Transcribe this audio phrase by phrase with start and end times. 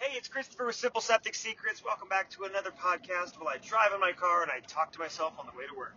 [0.00, 1.84] Hey, it's Christopher with Simple Septic Secrets.
[1.84, 4.98] Welcome back to another podcast while I drive in my car and I talk to
[4.98, 5.94] myself on the way to work.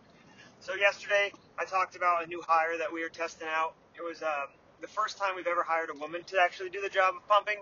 [0.60, 3.76] So yesterday I talked about a new hire that we are testing out.
[3.96, 6.90] It was um, the first time we've ever hired a woman to actually do the
[6.90, 7.56] job of pumping,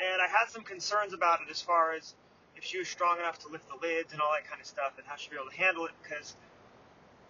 [0.00, 2.12] and I had some concerns about it as far as
[2.56, 4.94] if she was strong enough to lift the lids and all that kind of stuff,
[4.98, 6.34] and how she'd be able to handle it because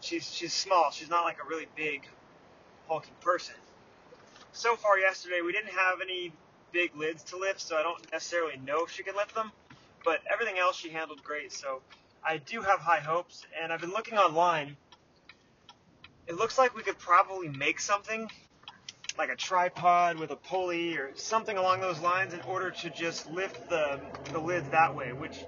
[0.00, 0.90] she's she's small.
[0.90, 2.08] She's not like a really big,
[2.88, 3.56] hulking person.
[4.52, 6.32] So far yesterday we didn't have any
[6.73, 9.53] big lids to lift, so I don't necessarily know if she can lift them.
[10.04, 11.82] But everything else she handled great, so
[12.25, 13.46] I do have high hopes.
[13.61, 14.76] And I've been looking online.
[16.26, 18.31] It looks like we could probably make something
[19.18, 23.29] like a tripod with a pulley or something along those lines in order to just
[23.31, 24.00] lift the,
[24.32, 25.45] the lids that way, which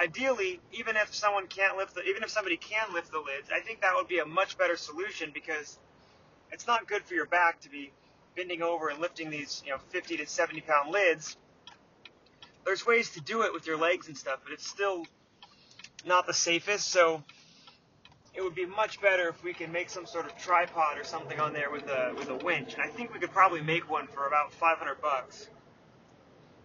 [0.00, 3.60] ideally, even if someone can't lift the, even if somebody can lift the lids, I
[3.60, 5.78] think that would be a much better solution because
[6.52, 7.92] it's not good for your back to be
[8.36, 11.36] bending over and lifting these, you know, 50 to 70 pound lids.
[12.64, 15.06] There's ways to do it with your legs and stuff, but it's still
[16.04, 16.88] not the safest.
[16.88, 17.22] So
[18.34, 21.40] it would be much better if we can make some sort of tripod or something
[21.40, 22.74] on there with a with a winch.
[22.74, 25.48] And I think we could probably make one for about 500 bucks.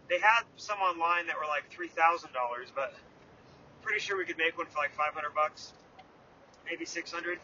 [0.10, 2.94] They had some online that were like three thousand dollars, but
[3.84, 5.74] pretty sure we could make one for like 500 bucks,
[6.66, 7.40] maybe 600.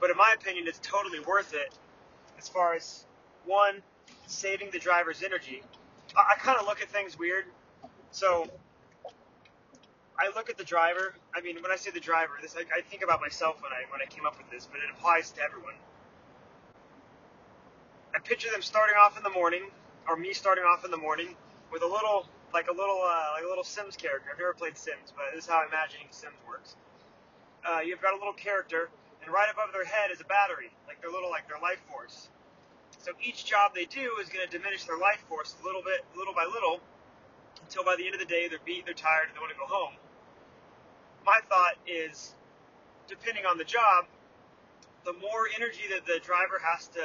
[0.00, 1.72] But in my opinion, it's totally worth it
[2.38, 3.04] as far as
[3.46, 3.82] one,
[4.26, 5.62] saving the driver's energy.
[6.16, 7.44] I, I kind of look at things weird.
[8.10, 8.48] So
[10.18, 11.14] I look at the driver.
[11.34, 13.90] I mean, when I say the driver, this I, I think about myself when I
[13.90, 15.74] when I came up with this, but it applies to everyone.
[18.14, 19.68] I picture them starting off in the morning,
[20.06, 21.34] or me starting off in the morning
[21.72, 24.30] with a little, like a little, uh, like a little Sims character.
[24.32, 26.76] I've never played Sims, but this is how I'm imagining Sims works.
[27.66, 28.88] Uh, you've got a little character,
[29.24, 32.28] and right above their head is a battery, like their little, like their life force.
[33.04, 36.00] So each job they do is going to diminish their life force a little bit,
[36.16, 36.80] little by little,
[37.60, 39.60] until by the end of the day they're beat, they're tired, and they want to
[39.60, 39.92] go home.
[41.20, 42.32] My thought is,
[43.06, 44.08] depending on the job,
[45.04, 47.04] the more energy that the driver has to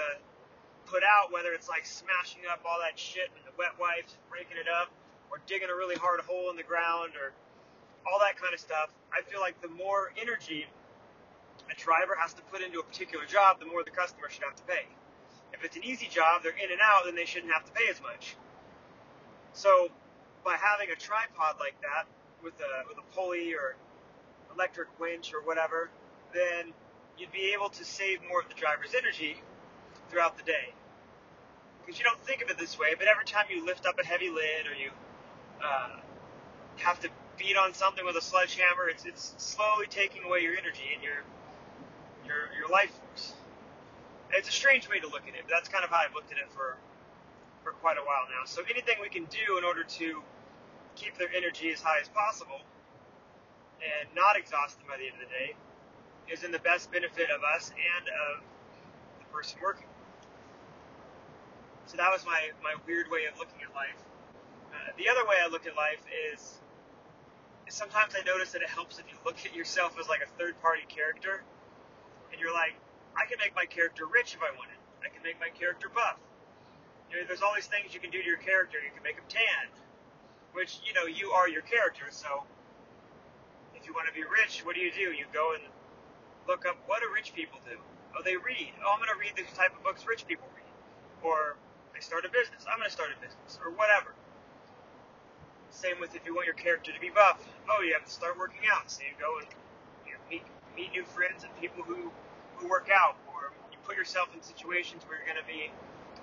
[0.88, 4.56] put out, whether it's like smashing up all that shit with the wet wipes, breaking
[4.56, 4.88] it up,
[5.28, 7.36] or digging a really hard hole in the ground, or
[8.08, 10.64] all that kind of stuff, I feel like the more energy
[11.68, 14.56] a driver has to put into a particular job, the more the customer should have
[14.56, 14.88] to pay.
[15.54, 17.90] If it's an easy job, they're in and out, then they shouldn't have to pay
[17.90, 18.36] as much.
[19.54, 19.90] So
[20.44, 22.08] by having a tripod like that
[22.44, 23.76] with a with a pulley or
[24.54, 25.90] electric winch or whatever,
[26.34, 26.74] then
[27.18, 29.42] you'd be able to save more of the driver's energy
[30.10, 30.74] throughout the day.
[31.82, 34.06] Because you don't think of it this way, but every time you lift up a
[34.06, 34.92] heavy lid or you
[35.64, 35.98] uh,
[36.78, 40.92] have to beat on something with a sledgehammer, it's it's slowly taking away your energy
[40.94, 41.24] and your
[42.26, 43.34] your your life force.
[44.32, 46.32] It's a strange way to look at it, but that's kind of how I've looked
[46.32, 46.78] at it for
[47.64, 48.46] for quite a while now.
[48.46, 50.24] So anything we can do in order to
[50.96, 52.62] keep their energy as high as possible
[53.80, 55.56] and not exhaust them by the end of the day
[56.32, 58.44] is in the best benefit of us and of
[59.20, 59.88] the person working.
[61.88, 63.98] So that was my, my weird way of looking at life.
[64.70, 66.04] Uh, the other way I look at life
[66.34, 66.60] is,
[67.68, 70.30] is sometimes I notice that it helps if you look at yourself as like a
[70.38, 71.42] third party character
[72.32, 72.76] and you're like,
[73.16, 74.78] I can make my character rich if I wanted.
[75.06, 76.18] I can make my character buff.
[77.10, 78.78] You know, there's all these things you can do to your character.
[78.78, 79.72] You can make him tan,
[80.54, 82.06] which you know you are your character.
[82.12, 82.46] So
[83.74, 85.16] if you want to be rich, what do you do?
[85.16, 85.64] You go and
[86.48, 87.78] look up what do rich people do.
[88.14, 88.74] Oh, they read.
[88.86, 90.70] Oh, I'm going to read the type of books rich people read.
[91.22, 91.58] Or
[91.94, 92.66] they start a business.
[92.70, 93.58] I'm going to start a business.
[93.64, 94.14] Or whatever.
[95.70, 97.42] Same with if you want your character to be buff.
[97.70, 98.90] Oh, you have to start working out.
[98.90, 99.48] So you go and
[100.06, 100.44] you meet
[100.76, 102.12] meet new friends and people who
[102.60, 105.72] who work out, or you put yourself in situations where you're going to be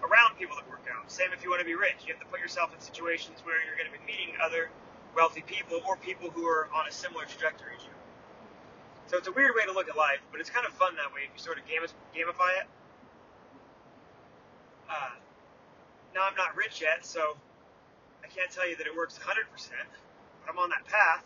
[0.05, 1.11] around people that work out.
[1.11, 3.57] Same if you want to be rich, you have to put yourself in situations where
[3.65, 4.69] you're going to be meeting other
[5.17, 7.97] wealthy people or people who are on a similar trajectory as you.
[9.09, 11.15] So it's a weird way to look at life, but it's kind of fun that
[11.15, 12.67] way if you sort of gamify it.
[14.91, 15.15] Uh,
[16.15, 17.37] now I'm not rich yet, so
[18.23, 21.25] I can't tell you that it works 100%, but I'm on that path.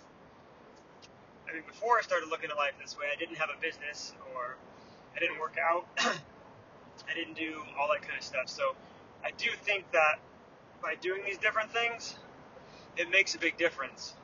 [1.49, 4.15] I mean, before I started looking at life this way, I didn't have a business
[4.37, 4.57] or
[5.17, 5.87] I didn't work out.
[5.99, 8.49] I didn't do all that kind of stuff.
[8.49, 8.75] So
[9.25, 10.21] I do think that
[10.83, 12.17] by doing these different things,
[12.97, 14.15] it makes a big difference.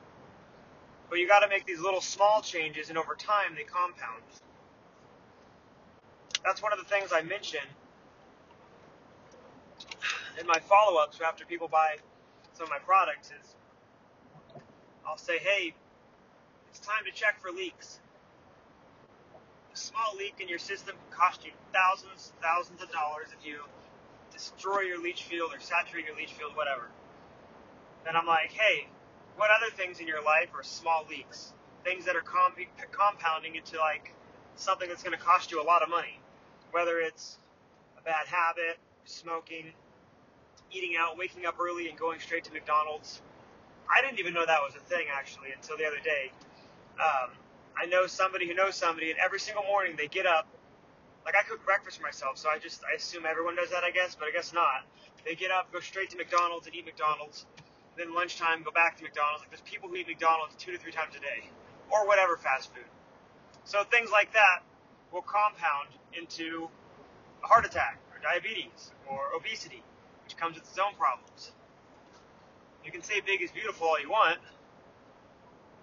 [1.10, 4.22] But you got to make these little small changes, and over time they compound.
[6.44, 7.60] That's one of the things I mention
[10.40, 11.96] in my follow-ups after people buy
[12.54, 13.28] some of my products.
[13.30, 13.56] Is
[15.06, 15.74] I'll say, "Hey,
[16.70, 18.00] it's time to check for leaks."
[19.76, 23.60] Small leak in your system can cost you thousands, thousands of dollars if you
[24.32, 26.88] destroy your leach field or saturate your leach field, whatever.
[28.04, 28.88] then I'm like, hey,
[29.36, 31.54] what other things in your life are small leaks?
[31.84, 32.54] Things that are com-
[32.92, 34.12] compounding into like
[34.56, 36.20] something that's going to cost you a lot of money,
[36.72, 37.38] whether it's
[37.98, 39.72] a bad habit, smoking,
[40.72, 43.22] eating out, waking up early and going straight to McDonald's.
[43.90, 46.32] I didn't even know that was a thing actually until the other day.
[47.00, 47.30] Um,
[47.76, 50.48] I know somebody who knows somebody, and every single morning they get up.
[51.24, 53.90] Like I cook breakfast for myself, so I just I assume everyone does that, I
[53.90, 54.86] guess, but I guess not.
[55.24, 57.46] They get up, go straight to McDonald's and eat McDonald's.
[57.96, 59.42] Then lunchtime, go back to McDonald's.
[59.42, 61.50] Like there's people who eat McDonald's two to three times a day,
[61.90, 62.84] or whatever fast food.
[63.64, 64.62] So things like that
[65.12, 66.68] will compound into
[67.42, 69.82] a heart attack, or diabetes, or obesity,
[70.24, 71.52] which comes with its own problems.
[72.84, 74.38] You can say big is beautiful all you want,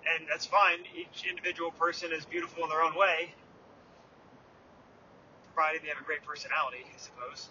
[0.05, 0.79] and that's fine.
[0.95, 3.33] Each individual person is beautiful in their own way,
[5.53, 7.49] provided they have a great personality, I suppose,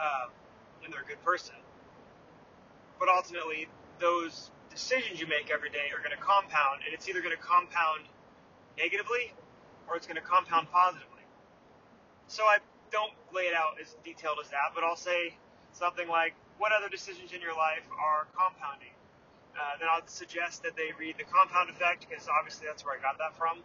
[0.00, 0.28] uh,
[0.84, 1.54] and they're a good person.
[2.98, 3.68] But ultimately,
[4.00, 7.42] those decisions you make every day are going to compound, and it's either going to
[7.42, 8.08] compound
[8.78, 9.32] negatively
[9.88, 11.22] or it's going to compound positively.
[12.28, 12.58] So I
[12.90, 15.36] don't lay it out as detailed as that, but I'll say
[15.72, 18.92] something like, what other decisions in your life are compounding?
[19.52, 23.00] Uh, then I'll suggest that they read The Compound Effect because obviously that's where I
[23.00, 23.60] got that from.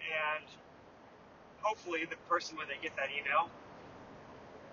[0.00, 0.46] And
[1.60, 3.48] hopefully the person when they get that email,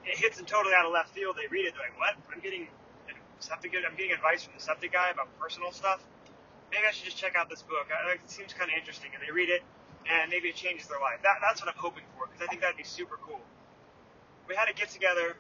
[0.04, 1.36] it hits them totally out of left field.
[1.36, 2.16] They read it, they're like, "What?
[2.32, 2.68] I'm getting
[3.40, 3.76] septic.
[3.76, 6.02] I'm getting advice from the septic guy about personal stuff.
[6.72, 7.88] Maybe I should just check out this book.
[7.92, 9.62] It seems kind of interesting." And they read it,
[10.08, 11.20] and maybe it changes their life.
[11.24, 13.42] That, that's what I'm hoping for because I think that'd be super cool.
[14.48, 15.36] We had a get together.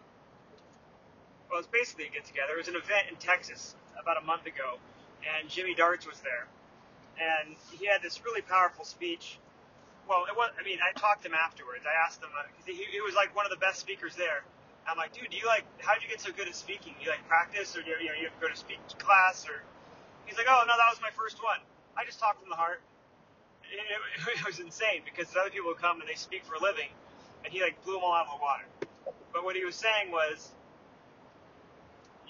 [1.49, 2.53] Well, it's basically a get together.
[2.53, 4.77] It was an event in Texas about a month ago,
[5.25, 6.47] and Jimmy Darts was there,
[7.19, 9.39] and he had this really powerful speech.
[10.07, 10.51] Well, it was.
[10.59, 11.85] I mean, I talked to him afterwards.
[11.85, 14.43] I asked him because uh, he, he was like one of the best speakers there.
[14.89, 15.63] I'm like, dude, do you like?
[15.79, 16.95] How did you get so good at speaking?
[17.01, 19.61] You like practice, or do you, you know you go to speak class, or?
[20.25, 21.59] He's like, oh no, that was my first one.
[21.97, 22.81] I just talked from the heart.
[23.67, 26.89] It, it, it was insane because other people come and they speak for a living,
[27.43, 28.65] and he like blew them all out of the water.
[29.33, 30.51] But what he was saying was,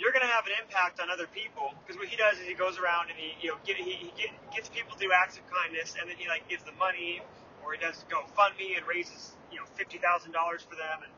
[0.01, 2.57] you're going to have an impact on other people because what he does is he
[2.57, 5.37] goes around and he you know get, he, he get, gets people to do acts
[5.37, 7.21] of kindness and then he like gives them money
[7.61, 11.13] or he does GoFundMe and raises you know fifty thousand dollars for them and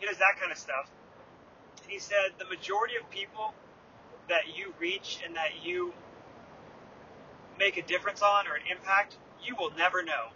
[0.00, 0.88] he does that kind of stuff.
[1.82, 3.52] And he said the majority of people
[4.32, 5.92] that you reach and that you
[7.58, 10.32] make a difference on or an impact, you will never know.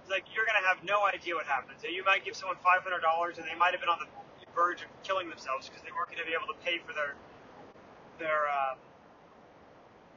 [0.00, 1.84] It's like you're gonna have no idea what happens.
[1.84, 4.08] You might give someone five hundred dollars and they might have been on the
[4.54, 7.14] verge of killing themselves because they weren't going to be able to pay for their
[8.18, 8.74] their uh,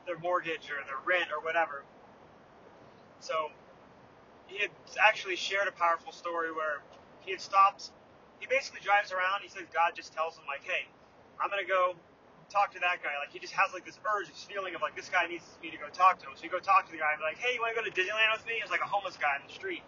[0.05, 1.83] their mortgage or their rent or whatever.
[3.19, 3.49] So
[4.47, 4.69] he had
[5.01, 6.81] actually shared a powerful story where
[7.21, 7.91] he had stopped.
[8.39, 9.41] He basically drives around.
[9.41, 10.85] He says God just tells him like, "Hey,
[11.41, 11.95] I'm gonna go
[12.49, 14.95] talk to that guy." Like he just has like this urge, this feeling of like
[14.95, 16.33] this guy needs me to go talk to him.
[16.35, 17.85] So you go talk to the guy and be like, "Hey, you want to go
[17.87, 19.81] to Disneyland with me?" It's like a homeless guy in the street.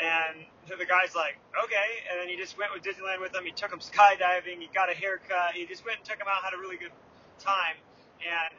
[0.00, 1.88] And so the guy's like, okay.
[2.10, 3.44] And then he just went with Disneyland with him.
[3.44, 4.58] He took him skydiving.
[4.58, 5.54] He got a haircut.
[5.54, 6.94] He just went and took him out, had a really good
[7.38, 7.78] time.
[8.22, 8.54] And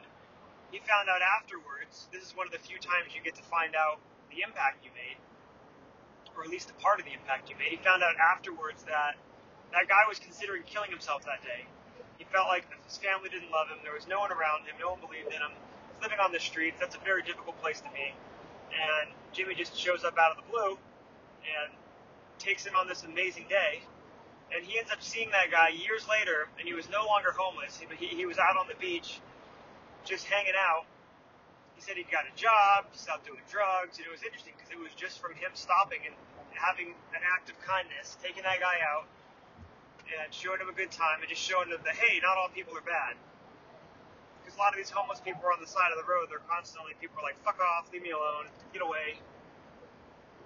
[0.72, 3.76] he found out afterwards, this is one of the few times you get to find
[3.76, 4.00] out
[4.32, 5.16] the impact you made,
[6.36, 7.70] or at least a part of the impact you made.
[7.70, 9.16] He found out afterwards that
[9.72, 11.66] that guy was considering killing himself that day.
[12.18, 13.78] He felt like his family didn't love him.
[13.84, 14.74] There was no one around him.
[14.80, 15.52] No one believed in him.
[15.52, 16.80] He's living on the streets.
[16.80, 18.14] That's a very difficult place to be.
[18.72, 20.78] And Jimmy just shows up out of the blue
[21.46, 21.72] and
[22.38, 23.82] takes him on this amazing day.
[24.54, 27.82] And he ends up seeing that guy years later, and he was no longer homeless.
[27.82, 29.18] He, he, was out on the beach,
[30.04, 30.86] just hanging out.
[31.74, 34.78] He said he'd got a job, stopped doing drugs, and it was interesting because it
[34.78, 36.14] was just from him stopping and
[36.54, 39.10] having an act of kindness, taking that guy out,
[40.08, 42.72] and showing him a good time, and just showing him that hey, not all people
[42.78, 43.18] are bad.
[44.40, 46.30] Because a lot of these homeless people are on the side of the road.
[46.30, 49.18] They're constantly people are like, "Fuck off, leave me alone, get away."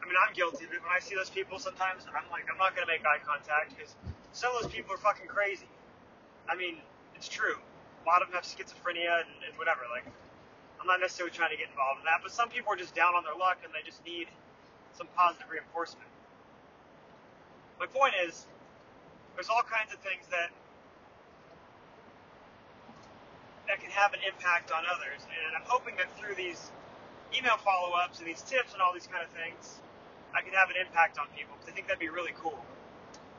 [0.00, 0.70] I mean, I'm guilty it.
[0.82, 3.76] When I see those people, sometimes I'm like, I'm not going to make eye contact
[3.76, 3.94] because
[4.32, 5.68] some of those people are fucking crazy.
[6.48, 6.80] I mean,
[7.14, 7.56] it's true.
[7.56, 9.84] A lot of them have schizophrenia and, and whatever.
[9.92, 10.08] Like,
[10.80, 13.14] I'm not necessarily trying to get involved in that, but some people are just down
[13.14, 14.26] on their luck and they just need
[14.96, 16.08] some positive reinforcement.
[17.78, 18.46] My point is,
[19.36, 20.50] there's all kinds of things that
[23.68, 26.72] that can have an impact on others, and I'm hoping that through these
[27.30, 29.78] email follow-ups and these tips and all these kind of things,
[30.34, 32.62] I can have an impact on people because I think that'd be really cool.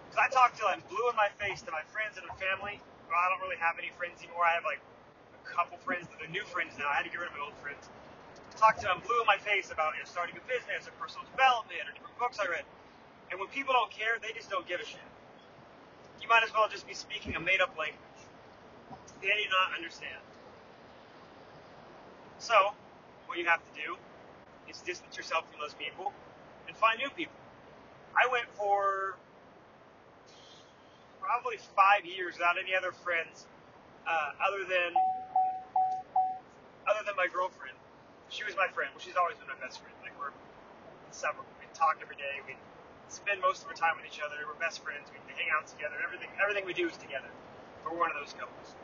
[0.08, 2.84] Because I talk to them blue in my face to my friends and my family.
[3.08, 4.44] Well, I don't really have any friends anymore.
[4.44, 4.84] I have like
[5.32, 6.92] a couple friends that are new friends now.
[6.92, 7.88] I had to get rid of my old friends.
[7.88, 10.94] I talk to them blue in my face about you know, starting a business or
[11.00, 12.68] personal development or different books I read.
[13.32, 15.08] And when people don't care, they just don't give a shit.
[16.20, 18.20] You might as well just be speaking a made-up language.
[19.24, 20.20] They do not understand.
[22.38, 22.76] So,
[23.26, 23.96] what you have to do
[24.68, 26.12] is distance yourself from those people
[26.72, 27.36] and find new people.
[28.16, 29.20] I went for
[31.20, 33.44] probably five years without any other friends
[34.08, 34.96] uh, other than
[36.88, 37.76] other than my girlfriend.
[38.32, 38.88] She was my friend.
[38.96, 39.92] Well, she's always been my best friend.
[40.00, 40.32] Like we're
[41.12, 41.52] inseparable.
[41.60, 42.40] We talk every day.
[42.48, 42.56] We
[43.12, 44.40] spend most of our time with each other.
[44.48, 45.12] We're best friends.
[45.12, 46.00] We hang out together.
[46.00, 47.28] Everything everything we do is together.
[47.84, 48.80] We're one of those couples.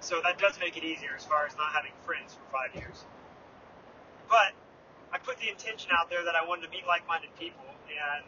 [0.00, 3.04] So that does make it easier as far as not having friends for five years.
[4.32, 4.56] But
[5.12, 8.24] I put the intention out there that I wanted to meet like-minded people, and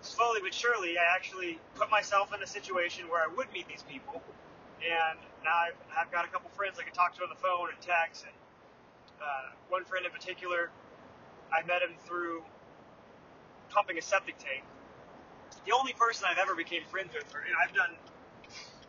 [0.00, 3.82] slowly but surely, I actually put myself in a situation where I would meet these
[3.82, 4.22] people.
[4.80, 7.68] And now I've, I've got a couple friends I can talk to on the phone
[7.70, 8.24] and text.
[8.24, 8.34] And
[9.20, 10.70] uh, one friend in particular,
[11.52, 12.42] I met him through
[13.70, 14.64] pumping a septic tank.
[15.64, 17.90] The only person I've ever became friends with, or, I've done,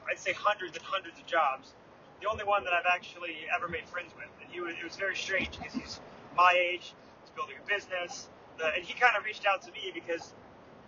[0.10, 1.74] I'd say hundreds and hundreds of jobs.
[2.22, 4.96] The only one that I've actually ever made friends with, and he was, it was
[4.96, 6.00] very strange because he's
[6.36, 6.94] my age,
[7.38, 8.28] building a business,
[8.58, 10.34] the, and he kind of reached out to me because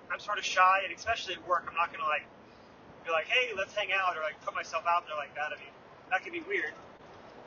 [0.10, 2.25] I'm sort of shy, and especially at work, I'm not gonna like
[3.06, 5.53] be like, hey, let's hang out, or like put myself out there like that.
[5.53, 5.72] I mean,
[6.10, 6.74] that could be weird,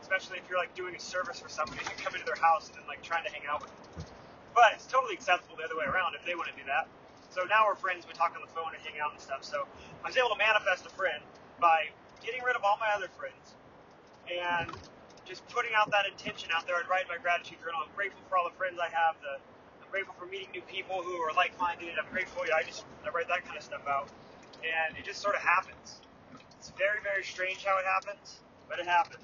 [0.01, 2.79] especially if you're like doing a service for somebody and come into their house and
[2.79, 4.07] then like trying to hang out with them.
[4.55, 6.87] But it's totally acceptable the other way around if they want to do that.
[7.35, 8.07] So now we're friends.
[8.07, 9.43] We talk on the phone and hang out and stuff.
[9.43, 9.67] So
[10.05, 11.25] I was able to manifest a friend
[11.59, 11.89] by
[12.23, 13.57] getting rid of all my other friends
[14.29, 14.71] and
[15.25, 16.77] just putting out that intention out there.
[16.77, 17.81] I'd write my gratitude journal.
[17.83, 19.17] I'm grateful for all the friends I have.
[19.23, 19.39] The,
[19.83, 21.95] I'm grateful for meeting new people who are like-minded.
[21.99, 22.43] I'm grateful.
[22.47, 24.09] Yeah, I just I write that kind of stuff out,
[24.63, 26.01] and it just sort of happens.
[26.59, 29.23] It's very very strange how it happens, but it happens.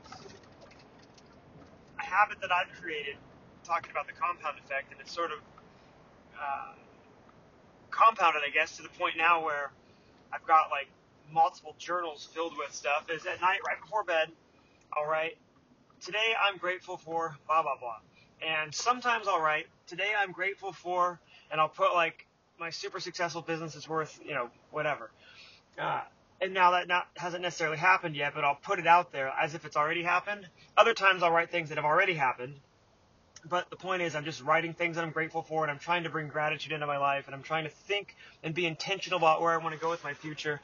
[1.99, 3.17] A habit that I've created
[3.64, 5.38] talking about the compound effect, and it's sort of
[6.38, 6.73] uh,
[7.90, 9.71] compounded, I guess, to the point now where
[10.33, 10.88] I've got like
[11.33, 13.07] multiple journals filled with stuff.
[13.11, 14.31] Is at night, right before bed,
[14.93, 15.37] I'll write,
[16.00, 17.99] "Today I'm grateful for blah blah blah,"
[18.43, 22.26] and sometimes I'll write, "Today I'm grateful for," and I'll put like
[22.59, 25.11] my super successful business is worth, you know, whatever.
[25.78, 26.02] Uh,
[26.40, 29.55] and now that not hasn't necessarily happened yet, but I'll put it out there as
[29.55, 30.49] if it's already happened.
[30.76, 32.55] Other times I'll write things that have already happened,
[33.45, 36.05] but the point is, I'm just writing things that I'm grateful for, and I'm trying
[36.05, 39.40] to bring gratitude into my life, and I'm trying to think and be intentional about
[39.40, 40.61] where I want to go with my future.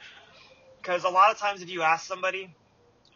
[0.77, 2.53] Because a lot of times, if you ask somebody,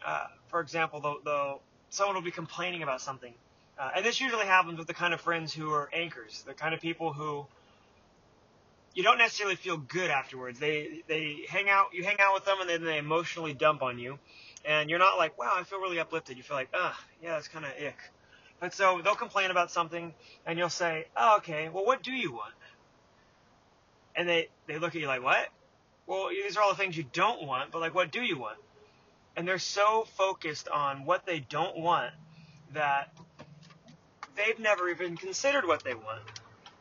[0.04, 3.34] uh, for example, they'll, they'll, someone will be complaining about something,
[3.78, 6.74] uh, and this usually happens with the kind of friends who are anchors, the kind
[6.74, 7.46] of people who
[8.94, 10.58] you don't necessarily feel good afterwards.
[10.58, 13.98] They they hang out, you hang out with them, and then they emotionally dump on
[13.98, 14.18] you,
[14.64, 16.36] and you're not like, wow, I feel really uplifted.
[16.36, 17.98] You feel like, ah, yeah, that's kind of ick.
[18.60, 20.12] But so they'll complain about something,
[20.44, 21.70] and you'll say, "Oh, okay.
[21.70, 22.52] Well, what do you want?"
[24.14, 25.48] And they they look at you like, "What?"
[26.06, 28.58] Well, these are all the things you don't want, but like, what do you want?
[29.36, 32.12] And they're so focused on what they don't want
[32.74, 33.12] that
[34.36, 36.22] they've never even considered what they want.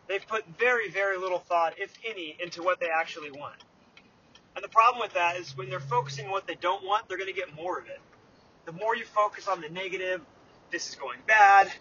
[0.08, 3.64] They've put very, very little thought, if any, into what they actually want.
[4.56, 7.18] And the problem with that is when they're focusing on what they don't want, they're
[7.18, 8.00] going to get more of it.
[8.66, 10.22] The more you focus on the negative,
[10.72, 11.72] this is going bad,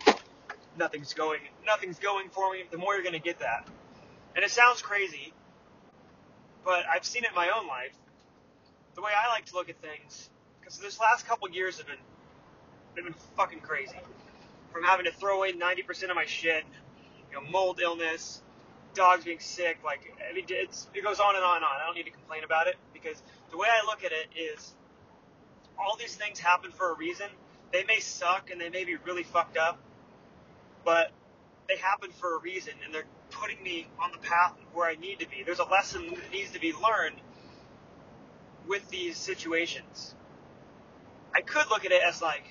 [0.79, 3.67] nothing's going, nothing's going for me, the more you're going to get that.
[4.37, 5.33] And it sounds crazy,
[6.65, 7.95] but I've seen it in my own life.
[8.95, 10.31] The way I like to look at things,
[10.69, 11.97] because this last couple years have been,
[12.95, 13.97] they've been fucking crazy.
[14.71, 16.63] From having to throw away 90% of my shit,
[17.31, 18.43] you know, mold illness,
[18.93, 21.71] dogs being sick, like, I mean, it's, it goes on and on and on.
[21.81, 24.75] I don't need to complain about it, because the way I look at it is,
[25.79, 27.29] all these things happen for a reason,
[27.73, 29.79] they may suck and they may be really fucked up,
[30.85, 31.13] but
[31.67, 35.21] they happen for a reason and they're putting me on the path where I need
[35.21, 35.45] to be.
[35.45, 37.17] There's a lesson that needs to be learned
[38.67, 40.15] with these situations.
[41.35, 42.45] I could look at it as like,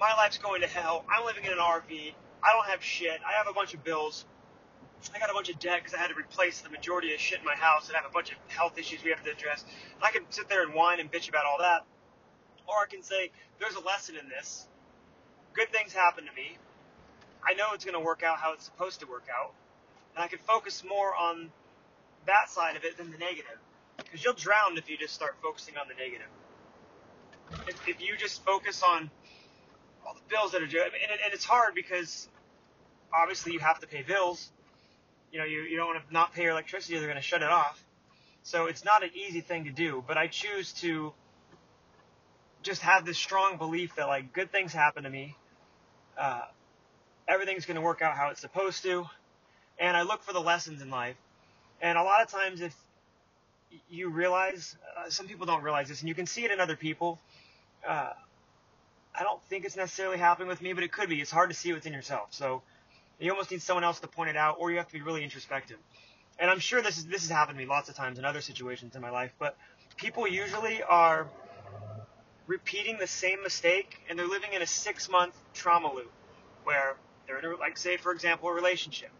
[0.00, 1.04] my life's going to hell.
[1.10, 2.12] I'm living in an RV.
[2.42, 3.18] I don't have shit.
[3.26, 4.24] I have a bunch of bills.
[5.14, 7.38] I got a bunch of debt because I had to replace the majority of shit
[7.38, 9.64] in my house and I have a bunch of health issues we have to address.
[9.94, 11.84] And I can sit there and whine and bitch about all that.
[12.66, 13.30] Or I can say,
[13.60, 14.66] there's a lesson in this.
[15.54, 16.58] Good things happen to me.
[17.46, 19.54] I know it's going to work out how it's supposed to work out.
[20.14, 21.50] And I can focus more on
[22.26, 23.58] that side of it than the negative.
[23.96, 26.28] Because you'll drown if you just start focusing on the negative.
[27.66, 29.10] If, if you just focus on
[30.06, 30.92] all the bills that are due, and,
[31.24, 32.28] and it's hard because
[33.14, 34.50] obviously you have to pay bills.
[35.32, 37.42] You know, you, you don't want to not pay your electricity, they're going to shut
[37.42, 37.82] it off.
[38.42, 41.12] So it's not an easy thing to do, but I choose to
[42.62, 45.36] just have this strong belief that like good things happen to me.
[46.18, 46.42] Uh,
[47.28, 49.04] everything's going to work out how it's supposed to.
[49.78, 51.16] And I look for the lessons in life.
[51.80, 52.74] And a lot of times, if
[53.88, 56.76] you realize, uh, some people don't realize this, and you can see it in other
[56.76, 57.20] people.
[57.86, 58.12] Uh,
[59.14, 61.20] I don't think it's necessarily happening with me, but it could be.
[61.20, 62.28] It's hard to see what's in yourself.
[62.30, 62.62] So
[63.18, 65.24] you almost need someone else to point it out, or you have to be really
[65.24, 65.78] introspective.
[66.38, 68.40] And I'm sure this is this has happened to me lots of times in other
[68.40, 69.56] situations in my life, but
[69.96, 71.28] people usually are
[72.46, 76.10] repeating the same mistake and they're living in a six month trauma loop
[76.64, 79.10] where they're in a, like say for example a relationship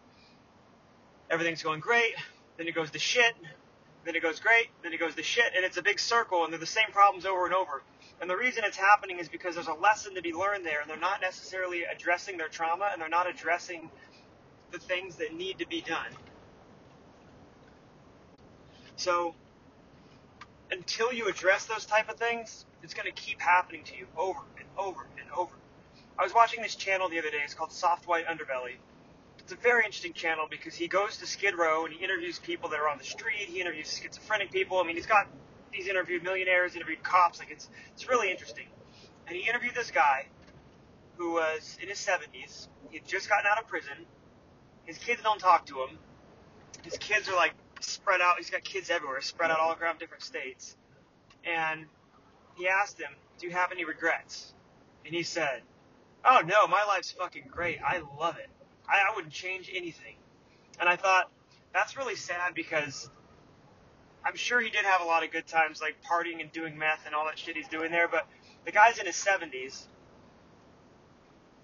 [1.30, 2.14] everything's going great
[2.56, 3.34] then it goes to shit
[4.06, 6.52] then it goes great then it goes to shit and it's a big circle and
[6.52, 7.82] they're the same problems over and over
[8.20, 10.90] and the reason it's happening is because there's a lesson to be learned there and
[10.90, 13.90] they're not necessarily addressing their trauma and they're not addressing
[14.70, 16.12] the things that need to be done
[18.96, 19.34] so
[20.70, 24.40] until you address those type of things it's going to keep happening to you over
[24.58, 25.54] and over and over.
[26.18, 27.38] I was watching this channel the other day.
[27.44, 28.76] It's called Soft White Underbelly.
[29.38, 32.68] It's a very interesting channel because he goes to Skid Row and he interviews people
[32.70, 33.48] that are on the street.
[33.48, 34.78] He interviews schizophrenic people.
[34.78, 35.28] I mean, he's got
[35.78, 37.38] he's interviewed millionaires, interviewed cops.
[37.38, 38.66] Like it's it's really interesting.
[39.26, 40.26] And he interviewed this guy
[41.16, 42.68] who was in his 70s.
[42.90, 44.06] He had just gotten out of prison.
[44.84, 45.98] His kids don't talk to him.
[46.82, 48.36] His kids are like spread out.
[48.38, 50.76] He's got kids everywhere, spread out all around different states.
[51.44, 51.86] And
[52.56, 54.54] he asked him, Do you have any regrets?
[55.04, 55.62] And he said,
[56.24, 57.78] Oh no, my life's fucking great.
[57.86, 58.48] I love it.
[58.88, 60.16] I, I wouldn't change anything.
[60.80, 61.30] And I thought,
[61.72, 63.10] that's really sad because
[64.28, 67.06] I'm sure he did have a lot of good times, like partying and doing meth
[67.06, 68.26] and all that shit he's doing there, but
[68.66, 69.86] the guy's in his 70s.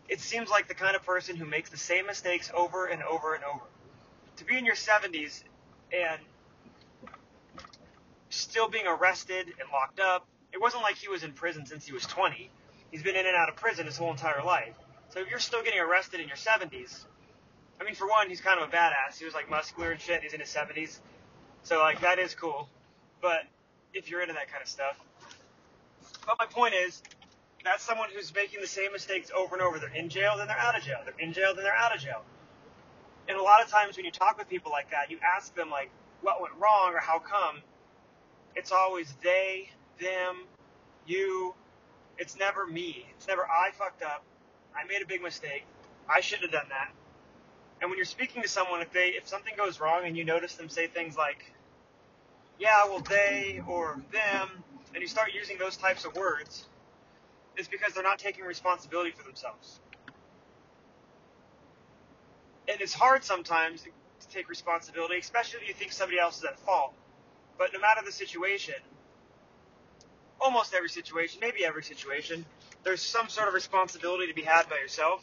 [0.08, 3.34] It seems like the kind of person who makes the same mistakes over and over
[3.34, 3.64] and over.
[4.36, 5.42] To be in your 70s
[5.92, 6.20] and
[8.30, 11.92] still being arrested and locked up it wasn't like he was in prison since he
[11.92, 12.48] was 20.
[12.92, 14.74] He's been in and out of prison his whole entire life.
[15.08, 17.04] So if you're still getting arrested in your 70s,
[17.80, 19.18] I mean, for one, he's kind of a badass.
[19.18, 20.22] He was like muscular and shit.
[20.22, 21.00] He's in his 70s.
[21.64, 22.68] So like that is cool.
[23.20, 23.42] But
[23.92, 25.00] if you're into that kind of stuff.
[26.26, 27.02] But my point is,
[27.64, 29.78] that's someone who's making the same mistakes over and over.
[29.78, 30.98] They're in jail, then they're out of jail.
[31.04, 32.22] They're in jail, then they're out of jail.
[33.28, 35.70] And a lot of times when you talk with people like that, you ask them
[35.70, 37.62] like, what went wrong or how come?
[38.54, 40.44] It's always they, them,
[41.06, 41.54] you.
[42.18, 43.06] It's never me.
[43.16, 44.22] It's never I fucked up.
[44.76, 45.64] I made a big mistake.
[46.08, 46.92] I should have done that.
[47.84, 50.54] And when you're speaking to someone, if they if something goes wrong and you notice
[50.54, 51.52] them say things like,
[52.58, 56.64] "Yeah, well, they or them," and you start using those types of words,
[57.58, 59.80] it's because they're not taking responsibility for themselves.
[62.68, 66.58] And it's hard sometimes to take responsibility, especially if you think somebody else is at
[66.60, 66.94] fault.
[67.58, 68.76] But no matter the situation,
[70.40, 72.46] almost every situation, maybe every situation,
[72.82, 75.22] there's some sort of responsibility to be had by yourself.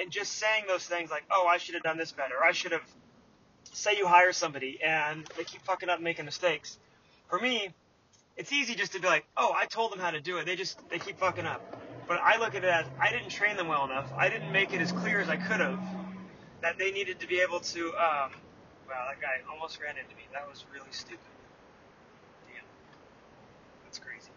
[0.00, 2.72] And just saying those things like, oh, I should have done this better, I should
[2.72, 2.88] have,
[3.72, 6.78] say you hire somebody and they keep fucking up and making mistakes.
[7.28, 7.70] For me,
[8.36, 10.46] it's easy just to be like, oh, I told them how to do it.
[10.46, 11.62] They just, they keep fucking up.
[12.08, 14.10] But I look at it as, I didn't train them well enough.
[14.18, 15.78] I didn't make it as clear as I could have
[16.62, 18.32] that they needed to be able to, um,
[18.88, 20.22] wow, that guy almost ran into me.
[20.32, 21.20] That was really stupid.
[23.84, 24.30] That's crazy.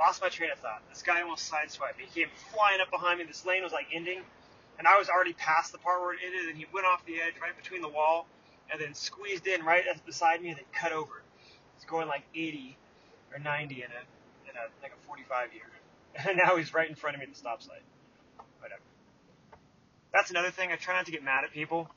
[0.00, 0.80] Lost my train of thought.
[0.88, 2.04] This guy almost sideswiped me.
[2.10, 3.26] He came flying up behind me.
[3.26, 4.22] This lane was like ending,
[4.78, 7.20] and I was already past the part where it ended, and he went off the
[7.20, 8.26] edge right between the wall,
[8.72, 11.22] and then squeezed in right beside me, and then cut over.
[11.76, 12.78] He's going like 80
[13.30, 15.68] or 90 in a in a like a 45 year,
[16.26, 17.76] and now he's right in front of me at the stop sign.
[18.58, 18.80] Whatever.
[20.14, 20.72] That's another thing.
[20.72, 21.90] I try not to get mad at people.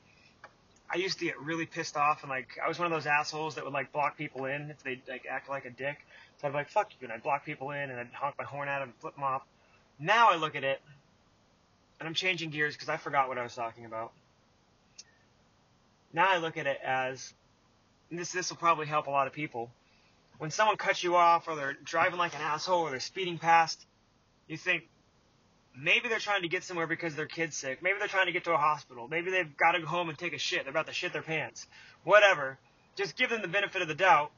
[0.90, 3.54] I used to get really pissed off and like I was one of those assholes
[3.54, 5.98] that would like block people in if they like act like a dick.
[6.44, 8.44] So I'd be like, fuck you, and I'd block people in, and I'd honk my
[8.44, 9.40] horn at them, flip them off.
[9.98, 10.78] Now I look at it,
[11.98, 14.12] and I'm changing gears because I forgot what I was talking about.
[16.12, 17.32] Now I look at it as,
[18.10, 19.70] this this will probably help a lot of people.
[20.36, 23.82] When someone cuts you off, or they're driving like an asshole, or they're speeding past,
[24.46, 24.82] you think,
[25.74, 27.82] maybe they're trying to get somewhere because their kid's sick.
[27.82, 29.08] Maybe they're trying to get to a hospital.
[29.08, 30.64] Maybe they've got to go home and take a shit.
[30.64, 31.66] They're about to shit their pants.
[32.02, 32.58] Whatever.
[32.96, 34.30] Just give them the benefit of the doubt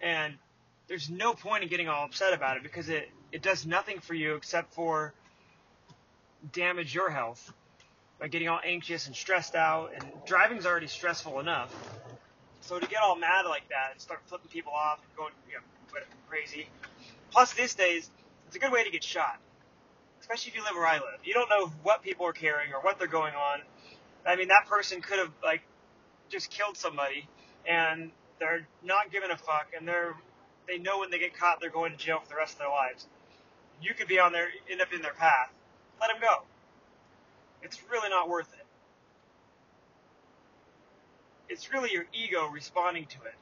[0.00, 0.38] and
[0.92, 4.12] there's no point in getting all upset about it because it, it does nothing for
[4.12, 5.14] you except for
[6.52, 7.50] damage your health
[8.20, 9.92] by getting all anxious and stressed out.
[9.94, 11.74] And driving's already stressful enough.
[12.60, 15.54] So to get all mad like that and start flipping people off and going you
[15.54, 16.68] know, crazy.
[17.30, 18.10] Plus, these days,
[18.48, 19.40] it's a good way to get shot.
[20.20, 21.20] Especially if you live where I live.
[21.24, 23.60] You don't know what people are carrying or what they're going on.
[24.26, 25.62] I mean, that person could have, like,
[26.28, 27.26] just killed somebody
[27.66, 30.14] and they're not giving a fuck and they're
[30.68, 32.68] they know when they get caught, they're going to jail for the rest of their
[32.70, 33.06] lives.
[33.82, 35.50] You could be on their, end up in their path.
[36.00, 36.44] Let them go.
[37.62, 38.66] It's really not worth it.
[41.48, 43.34] It's really your ego responding to it.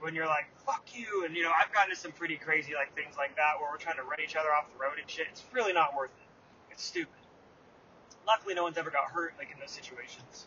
[0.00, 2.94] when you're like, fuck you, and you know, I've gotten into some pretty crazy like
[2.94, 5.26] things like that where we're trying to run each other off the road and shit.
[5.30, 6.72] It's really not worth it.
[6.72, 7.14] It's stupid.
[8.26, 10.46] Luckily, no one's ever got hurt like in those situations.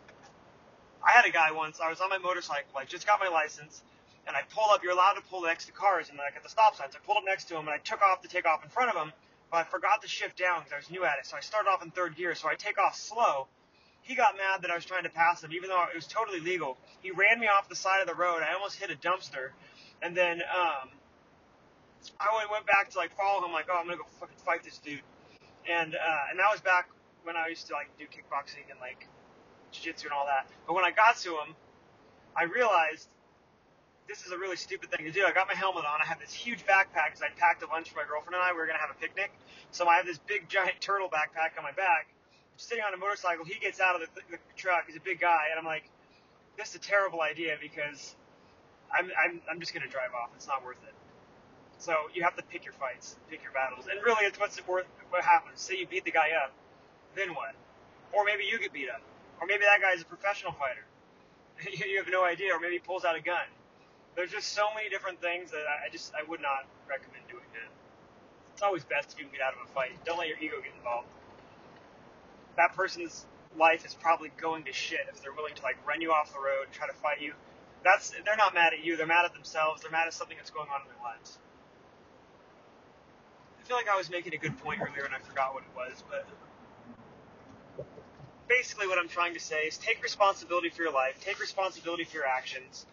[1.06, 1.80] I had a guy once.
[1.80, 2.76] I was on my motorcycle.
[2.78, 3.82] I just got my license,
[4.28, 4.84] and I pulled up.
[4.84, 7.18] You're allowed to pull next to cars, and like at the stop signs, I pulled
[7.18, 9.12] up next to him, and I took off to take off in front of him,
[9.52, 11.26] but I forgot to shift down because I was new at it.
[11.26, 12.36] So I started off in third gear.
[12.36, 13.48] So I take off slow.
[14.02, 16.40] He got mad that I was trying to pass him, even though it was totally
[16.40, 16.78] legal.
[17.02, 18.42] He ran me off the side of the road.
[18.42, 19.50] I almost hit a dumpster,
[20.02, 20.90] and then um,
[22.20, 24.78] I went back to like follow him, like, oh, I'm gonna go fucking fight this
[24.78, 25.02] dude.
[25.68, 26.90] And uh, and that was back
[27.24, 29.08] when I used to like do kickboxing and like
[29.72, 30.48] jiu-jitsu and all that.
[30.68, 31.56] But when I got to him,
[32.38, 33.10] I realized
[34.08, 35.26] this is a really stupid thing to do.
[35.26, 36.02] I got my helmet on.
[36.02, 38.52] I had this huge backpack because I packed a lunch for my girlfriend and I.
[38.54, 39.32] We were gonna have a picnic,
[39.72, 42.08] so I have this big giant turtle backpack on my back.
[42.10, 43.46] I'm sitting on a motorcycle.
[43.46, 44.86] He gets out of the, the truck.
[44.88, 45.90] He's a big guy, and I'm like,
[46.58, 48.16] this is a terrible idea because
[48.94, 50.30] I'm, I'm I'm just gonna drive off.
[50.36, 50.94] It's not worth it.
[51.78, 54.88] So you have to pick your fights, pick your battles, and really, it's what's worth.
[55.10, 55.62] What happens?
[55.62, 56.54] Say you beat the guy up,
[57.16, 57.56] then what?
[58.14, 59.02] Or maybe you get beat up.
[59.42, 60.86] Or maybe that guy is a professional fighter.
[61.88, 62.54] you have no idea.
[62.54, 63.44] Or maybe he pulls out a gun.
[64.16, 67.72] There's just so many different things that I just I would not recommend doing that.
[68.54, 69.92] It's always best if you can get out of a fight.
[70.06, 71.10] Don't let your ego get involved.
[72.56, 73.26] That person's
[73.58, 76.40] life is probably going to shit if they're willing to like run you off the
[76.40, 77.34] road, and try to fight you.
[77.84, 78.96] That's they're not mad at you.
[78.96, 79.82] They're mad at themselves.
[79.82, 81.38] They're mad at something that's going on in their lives.
[83.60, 85.76] I feel like I was making a good point earlier and I forgot what it
[85.76, 86.26] was, but
[88.48, 92.18] basically what I'm trying to say is take responsibility for your life, take responsibility for
[92.18, 92.86] your actions.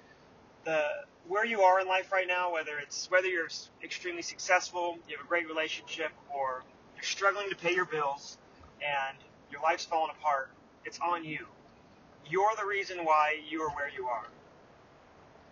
[0.64, 0.82] The
[1.28, 3.48] where you are in life right now, whether it's whether you're
[3.82, 6.64] extremely successful, you have a great relationship, or
[6.96, 8.38] you're struggling to pay your bills
[8.80, 9.16] and
[9.50, 10.50] your life's falling apart,
[10.84, 11.46] it's on you.
[12.28, 14.26] You're the reason why you are where you are.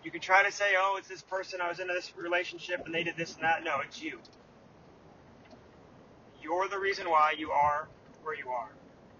[0.03, 2.95] You can try to say, oh, it's this person, I was in this relationship and
[2.95, 3.63] they did this and that.
[3.63, 4.19] No, it's you.
[6.43, 7.87] You're the reason why you are
[8.23, 8.71] where you are.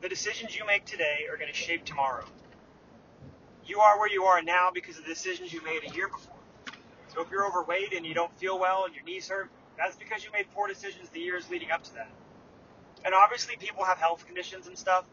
[0.01, 2.25] The decisions you make today are going to shape tomorrow.
[3.67, 6.40] You are where you are now because of the decisions you made a year before.
[7.15, 10.25] So if you're overweight and you don't feel well and your knees hurt, that's because
[10.25, 12.11] you made poor decisions the years leading up to that.
[13.05, 15.05] And obviously, people have health conditions and stuff.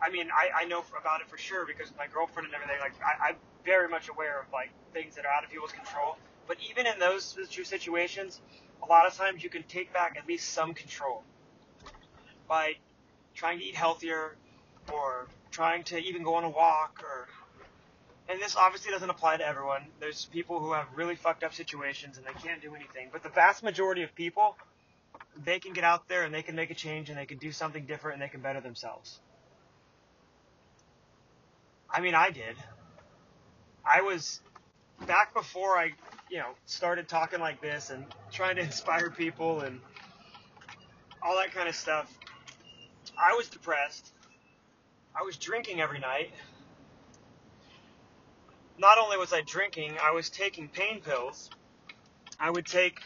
[0.00, 2.78] I mean, I, I know about it for sure because my girlfriend and everything.
[2.80, 6.16] Like, I, I'm very much aware of like things that are out of people's control.
[6.46, 8.40] But even in those situations,
[8.82, 11.22] a lot of times you can take back at least some control
[12.48, 12.76] by
[13.34, 14.36] trying to eat healthier
[14.90, 17.28] or trying to even go on a walk or
[18.28, 19.82] and this obviously doesn't apply to everyone.
[20.00, 23.08] There's people who have really fucked up situations and they can't do anything.
[23.10, 24.56] But the vast majority of people,
[25.44, 27.52] they can get out there and they can make a change and they can do
[27.52, 29.18] something different and they can better themselves.
[31.90, 32.56] I mean, I did.
[33.84, 34.40] I was
[35.06, 35.92] back before I,
[36.30, 39.80] you know, started talking like this and trying to inspire people and
[41.22, 42.12] all that kind of stuff.
[43.18, 44.12] I was depressed.
[45.18, 46.30] I was drinking every night.
[48.78, 51.50] Not only was I drinking, I was taking pain pills.
[52.38, 53.00] I would take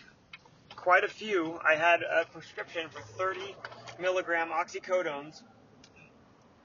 [0.77, 1.59] quite a few.
[1.67, 3.57] I had a prescription for 30
[3.99, 5.43] milligram oxycodones.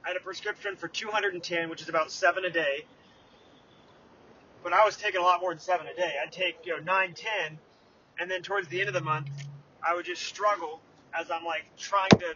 [0.03, 2.85] I had a prescription for 210, which is about seven a day.
[4.61, 6.15] But I was taking a lot more than seven a day.
[6.21, 7.59] I'd take, you know, nine, ten,
[8.19, 9.29] and then towards the end of the month,
[9.81, 10.81] I would just struggle
[11.13, 12.33] as I'm like trying to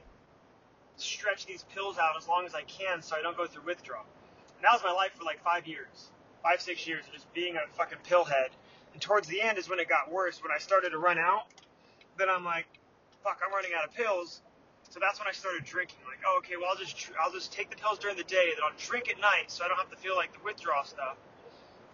[0.95, 4.05] stretch these pills out as long as I can so I don't go through withdrawal.
[4.55, 6.11] And that was my life for like five years,
[6.43, 8.49] five, six years of just being a fucking pillhead.
[8.93, 10.41] And towards the end is when it got worse.
[10.41, 11.47] When I started to run out,
[12.17, 12.65] then I'm like,
[13.23, 14.41] fuck, I'm running out of pills.
[14.89, 15.99] So that's when I started drinking.
[16.05, 18.59] Like, oh, okay, well, I'll just I'll just take the pills during the day, then
[18.59, 21.15] I'll drink at night, so I don't have to feel like the withdrawal stuff,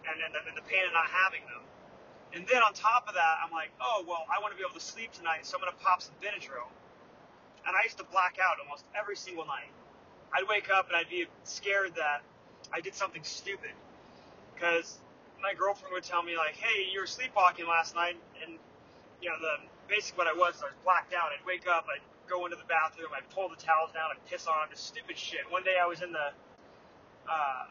[0.10, 1.62] and and, and the pain of not having them.
[2.34, 4.74] And then on top of that, I'm like, oh, well, I want to be able
[4.74, 6.74] to sleep tonight, so I'm gonna pop some Benadryl
[7.68, 9.70] and I used to black out almost every single night.
[10.34, 12.24] I'd wake up and I'd be scared that
[12.72, 13.72] I did something stupid
[14.58, 14.98] because
[15.41, 18.58] my girlfriend would tell me like, "Hey, you were sleepwalking last night," and
[19.22, 21.30] you know the basic what I was, I was blacked out.
[21.32, 24.48] I'd wake up, I'd go into the bathroom, I'd pull the towels down, I'd piss
[24.48, 25.50] on just stupid shit.
[25.50, 26.34] One day I was in the
[27.30, 27.65] uh,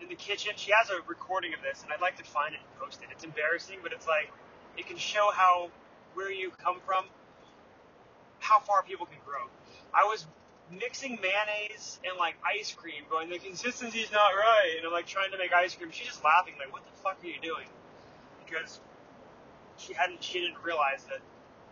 [0.00, 0.52] in the kitchen.
[0.56, 3.08] She has a recording of this, and I'd like to find it and post it.
[3.12, 4.32] It's embarrassing, but it's like
[4.76, 5.70] it can show how
[6.14, 7.06] where you come from
[8.38, 9.48] how far people can grow.
[9.94, 10.26] I was
[10.70, 15.30] mixing mayonnaise and like ice cream, going the consistency's not right, and I'm like trying
[15.32, 15.90] to make ice cream.
[15.90, 17.66] She's just laughing, like, "What the fuck are you doing?"
[18.44, 18.80] Because
[19.76, 21.20] she hadn't, she didn't realize that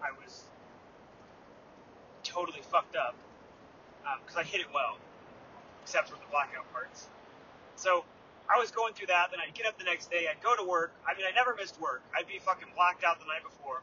[0.03, 0.45] I was
[2.23, 3.15] totally fucked up
[4.25, 4.97] because um, I hit it well,
[5.83, 7.09] except for the blackout parts.
[7.77, 8.05] So
[8.51, 10.69] I was going through that, then I'd get up the next day, I'd go to
[10.69, 10.93] work.
[11.07, 12.03] I mean, I never missed work.
[12.17, 13.83] I'd be fucking blacked out the night before.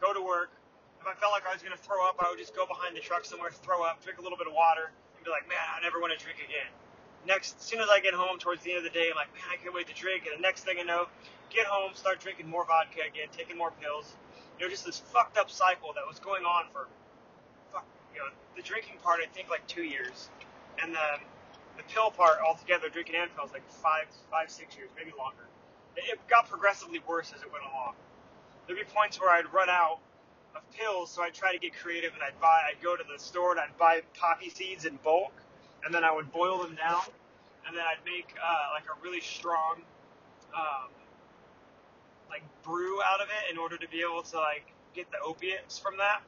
[0.00, 0.50] Go to work.
[1.02, 3.02] If I felt like I was gonna throw up, I would just go behind the
[3.02, 5.82] truck somewhere, throw up, drink a little bit of water, and be like, man, I
[5.82, 6.70] never want to drink again.
[7.26, 9.34] Next, as soon as I get home towards the end of the day, I'm like,
[9.34, 10.30] man, I can't wait to drink.
[10.30, 11.10] And the next thing I know,
[11.50, 14.14] get home, start drinking more vodka again, taking more pills.
[14.58, 16.86] You know, just this fucked up cycle that was going on for,
[17.74, 20.30] fuck, you know, the drinking part, I think like two years,
[20.78, 21.18] and the
[21.74, 25.50] the pill part altogether, drinking and pills, like five, five, six years, maybe longer.
[25.96, 27.94] It got progressively worse as it went along.
[28.66, 29.98] There'd be points where I'd run out
[30.54, 33.18] of pills, so I'd try to get creative and I'd buy, I'd go to the
[33.22, 35.32] store and I'd buy poppy seeds in bulk,
[35.84, 37.02] and then I would boil them down,
[37.66, 39.82] and then I'd make uh, like a really strong,
[40.54, 40.90] um,
[42.28, 45.78] like brew out of it in order to be able to like get the opiates
[45.78, 46.22] from that.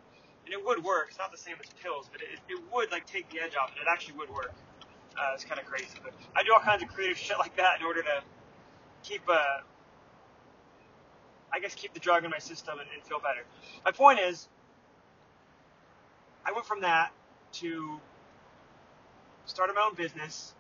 [0.44, 1.06] And it would work.
[1.08, 3.72] It's not the same as pills, but it, it would like take the edge off
[3.76, 3.80] it.
[3.80, 4.52] It actually would work.
[5.16, 7.80] Uh, it's kind of crazy, but I do all kinds of creative shit like that
[7.80, 8.22] in order to
[9.02, 9.60] keep, uh,
[11.55, 13.45] I guess, keep the drug in my system and, and feel better.
[13.85, 14.49] My point is,
[16.45, 17.12] I went from that
[17.55, 18.01] to
[19.47, 20.53] starting my own business.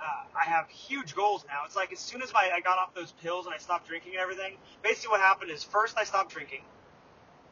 [0.00, 1.62] Uh, I have huge goals now.
[1.66, 4.12] It's like as soon as my, I got off those pills and I stopped drinking
[4.12, 6.62] and everything, basically what happened is first I stopped drinking,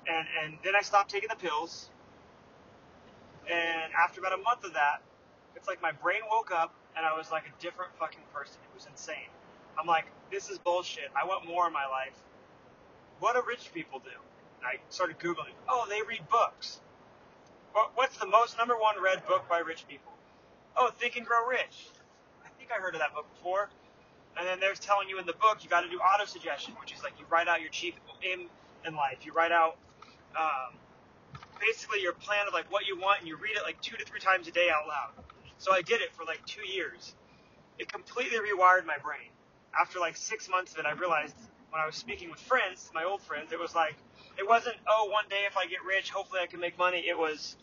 [0.06, 1.90] and and then I stopped taking the pills.
[3.50, 5.02] And after about a month of that,
[5.56, 8.56] it's like my brain woke up and I was like a different fucking person.
[8.64, 9.28] It was insane.
[9.78, 11.10] I'm like, this is bullshit.
[11.14, 12.16] I want more in my life.
[13.20, 14.10] What do rich people do?
[14.58, 15.54] And I started Googling.
[15.68, 16.80] Oh, they read books.
[17.94, 20.12] What's the most number one read book by rich people?
[20.76, 21.90] Oh, Think and Grow Rich.
[22.44, 23.68] I think I heard of that book before.
[24.36, 26.92] And then there's telling you in the book you got to do auto suggestion, which
[26.92, 28.48] is like you write out your chief aim
[28.86, 29.18] in life.
[29.24, 29.76] You write out
[30.36, 30.78] um,
[31.60, 34.04] basically your plan of like what you want, and you read it like two to
[34.04, 35.24] three times a day out loud.
[35.58, 37.14] So I did it for like two years.
[37.78, 39.30] It completely rewired my brain.
[39.78, 41.34] After like six months of it, I realized
[41.70, 43.96] when I was speaking with friends, my old friends, it was like,
[44.38, 47.04] it wasn't, oh, one day if I get rich, hopefully I can make money.
[47.06, 47.56] It was,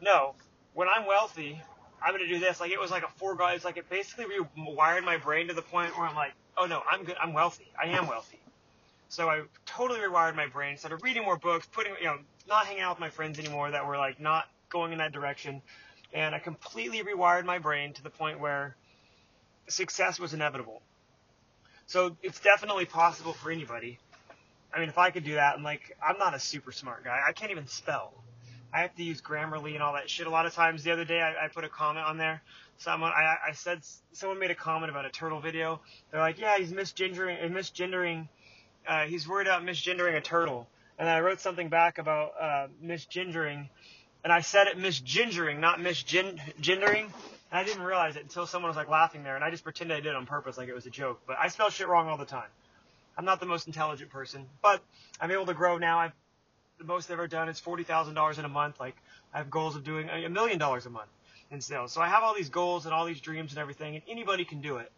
[0.00, 0.34] no,
[0.74, 1.60] when I'm wealthy,
[2.04, 2.60] I'm going to do this.
[2.60, 4.26] Like, it was like a foregone, it's like it basically
[4.58, 7.70] rewired my brain to the point where I'm like, oh no, I'm good, I'm wealthy.
[7.80, 8.40] I am wealthy.
[9.08, 12.82] So I totally rewired my brain, started reading more books, putting, you know, not hanging
[12.82, 15.62] out with my friends anymore that were like not going in that direction
[16.12, 18.76] and I completely rewired my brain to the point where
[19.68, 20.82] success was inevitable.
[21.92, 23.98] So it's definitely possible for anybody.
[24.72, 27.20] I mean, if I could do that, I'm like, I'm not a super smart guy.
[27.28, 28.14] I can't even spell.
[28.72, 30.26] I have to use Grammarly and all that shit.
[30.26, 32.40] A lot of times, the other day, I, I put a comment on there.
[32.78, 33.80] Someone, I, I said,
[34.12, 35.82] someone made a comment about a turtle video.
[36.10, 38.26] They're like, yeah, he's misgendering, uh, misgendering,
[38.88, 40.66] uh, he's worried about misgendering a turtle.
[40.98, 43.68] And I wrote something back about uh, misgendering
[44.24, 47.10] and I said it misgendering, not misgendering.
[47.52, 49.94] And I didn't realize it until someone was like laughing there, and I just pretended
[49.94, 51.20] I did it on purpose, like it was a joke.
[51.26, 52.48] But I spell shit wrong all the time.
[53.16, 54.82] I'm not the most intelligent person, but
[55.20, 55.98] I'm able to grow now.
[55.98, 56.12] I've
[56.78, 58.80] the most I've ever done is forty thousand dollars in a month.
[58.80, 58.96] Like
[59.34, 61.10] I have goals of doing a million dollars a month
[61.50, 61.92] in sales.
[61.92, 64.62] So I have all these goals and all these dreams and everything, and anybody can
[64.62, 64.90] do it.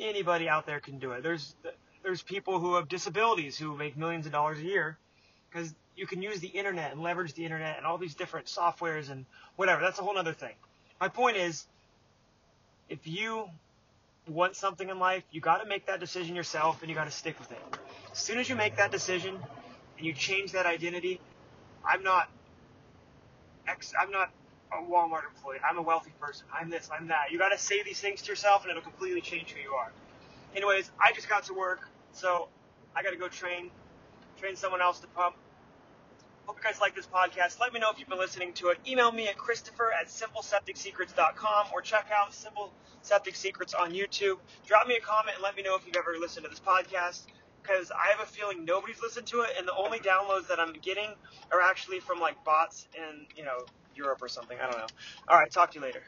[0.00, 1.22] Anybody out there can do it.
[1.22, 1.54] There's
[2.02, 4.98] there's people who have disabilities who make millions of dollars a year
[5.48, 9.10] because you can use the internet and leverage the internet and all these different softwares
[9.10, 9.80] and whatever.
[9.80, 10.54] That's a whole other thing.
[11.00, 11.64] My point is,
[12.88, 13.48] if you
[14.28, 17.10] want something in life, you got to make that decision yourself and you got to
[17.10, 17.62] stick with it.
[18.12, 19.38] As soon as you make that decision
[19.96, 21.20] and you change that identity,
[21.84, 22.28] I'm not
[23.66, 24.30] ex, I'm not
[24.72, 25.58] a Walmart employee.
[25.68, 26.46] I'm a wealthy person.
[26.52, 27.30] I'm this, I'm that.
[27.30, 29.92] You got to say these things to yourself and it'll completely change who you are.
[30.54, 32.48] Anyways, I just got to work, so
[32.96, 33.70] I got to go train,
[34.38, 35.36] train someone else to pump.
[36.48, 37.60] Hope you guys like this podcast.
[37.60, 38.78] Let me know if you've been listening to it.
[38.88, 44.38] Email me at Christopher at simplesepticsecrets.com or check out Simple Septic Secrets on YouTube.
[44.66, 47.26] Drop me a comment and let me know if you've ever listened to this podcast
[47.60, 50.72] because I have a feeling nobody's listened to it and the only downloads that I'm
[50.80, 51.10] getting
[51.52, 54.56] are actually from like bots in, you know, Europe or something.
[54.58, 54.86] I don't know.
[55.28, 56.02] All right, talk to you later.